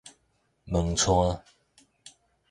[0.65, 1.43] 門掣